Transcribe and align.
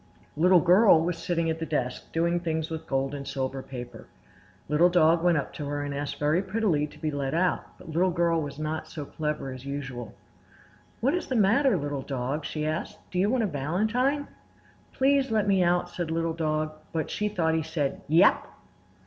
Little 0.35 0.61
Girl 0.61 0.99
was 0.99 1.15
sitting 1.19 1.47
at 1.51 1.59
the 1.59 1.65
desk, 1.67 2.11
doing 2.11 2.39
things 2.39 2.71
with 2.71 2.87
gold 2.87 3.13
and 3.13 3.27
silver 3.27 3.61
paper. 3.61 4.07
Little 4.67 4.89
Dog 4.89 5.23
went 5.23 5.37
up 5.37 5.53
to 5.53 5.67
her 5.67 5.83
and 5.83 5.93
asked 5.93 6.17
very 6.17 6.41
prettily 6.41 6.87
to 6.87 6.97
be 6.97 7.11
let 7.11 7.35
out; 7.35 7.77
but 7.77 7.87
Little 7.89 8.09
Girl 8.09 8.41
was 8.41 8.57
not 8.57 8.87
so 8.87 9.05
clever 9.05 9.51
as 9.51 9.63
usual. 9.63 10.15
"What 11.01 11.13
is 11.13 11.27
the 11.27 11.35
matter, 11.35 11.77
Little 11.77 12.01
Dog?" 12.01 12.45
she 12.45 12.65
asked. 12.65 12.97
"Do 13.11 13.19
you 13.19 13.29
want 13.29 13.43
a 13.43 13.45
valentine?" 13.45 14.27
"Please 14.91 15.29
let 15.29 15.47
me 15.47 15.61
out!" 15.61 15.87
said 15.87 16.09
Little 16.09 16.33
Dog; 16.33 16.71
but 16.91 17.11
she 17.11 17.29
thought 17.29 17.53
he 17.53 17.61
said 17.61 18.01
"Yap!" 18.07 18.51